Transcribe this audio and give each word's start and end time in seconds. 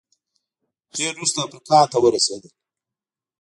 ډېر 0.97 1.13
وروسته 1.15 1.39
افریقا 1.45 1.79
ته 1.91 1.97
ورسېدل 2.01 2.51